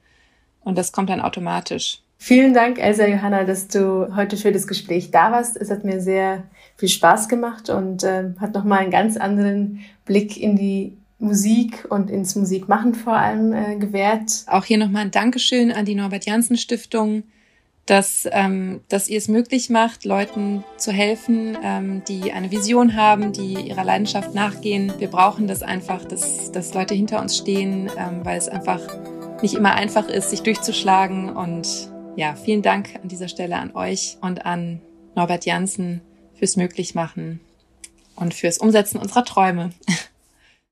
Und 0.63 0.77
das 0.77 0.91
kommt 0.91 1.09
dann 1.09 1.19
automatisch. 1.19 2.01
Vielen 2.21 2.53
Dank, 2.53 2.79
Elsa 2.79 3.07
Johanna, 3.07 3.45
dass 3.45 3.69
du 3.69 4.13
heute 4.13 4.35
für 4.35 4.51
das 4.51 4.67
Gespräch 4.67 5.09
da 5.09 5.31
warst. 5.31 5.55
Es 5.55 5.71
hat 5.71 5.85
mir 5.85 6.01
sehr 6.01 6.43
viel 6.75 6.89
Spaß 6.89 7.29
gemacht 7.29 7.69
und 7.69 8.03
äh, 8.03 8.33
hat 8.39 8.53
nochmal 8.53 8.79
einen 8.79 8.91
ganz 8.91 9.15
anderen 9.15 9.79
Blick 10.03 10.35
in 10.35 10.57
die 10.57 10.97
Musik 11.17 11.87
und 11.89 12.11
ins 12.11 12.35
Musikmachen 12.35 12.93
vor 12.93 13.13
allem 13.13 13.53
äh, 13.53 13.77
gewährt. 13.77 14.43
Auch 14.47 14.65
hier 14.65 14.77
nochmal 14.77 15.03
ein 15.03 15.11
Dankeschön 15.11 15.71
an 15.71 15.85
die 15.85 15.95
Norbert 15.95 16.25
Janssen 16.25 16.57
Stiftung, 16.57 17.23
dass, 17.85 18.27
ähm, 18.31 18.81
dass 18.89 19.07
ihr 19.07 19.17
es 19.17 19.29
möglich 19.29 19.69
macht, 19.69 20.03
Leuten 20.03 20.65
zu 20.75 20.91
helfen, 20.91 21.57
ähm, 21.63 22.03
die 22.09 22.33
eine 22.33 22.51
Vision 22.51 22.97
haben, 22.97 23.31
die 23.31 23.53
ihrer 23.53 23.85
Leidenschaft 23.85 24.35
nachgehen. 24.35 24.93
Wir 24.97 25.07
brauchen 25.07 25.47
das 25.47 25.63
einfach, 25.63 26.03
dass, 26.03 26.51
dass 26.51 26.73
Leute 26.73 26.95
hinter 26.95 27.21
uns 27.21 27.37
stehen, 27.37 27.89
ähm, 27.97 28.25
weil 28.25 28.37
es 28.37 28.49
einfach 28.49 28.81
nicht 29.41 29.55
immer 29.55 29.73
einfach 29.73 30.09
ist, 30.09 30.31
sich 30.31 30.43
durchzuschlagen 30.43 31.29
und 31.29 31.89
ja, 32.19 32.35
vielen 32.35 32.61
Dank 32.61 32.99
an 33.01 33.07
dieser 33.07 33.29
Stelle 33.29 33.55
an 33.55 33.73
euch 33.73 34.17
und 34.19 34.45
an 34.45 34.81
Norbert 35.15 35.45
Janssen 35.45 36.01
fürs 36.33 36.57
Möglichmachen 36.57 37.39
und 38.17 38.33
fürs 38.33 38.57
Umsetzen 38.57 38.99
unserer 38.99 39.23
Träume. 39.23 39.69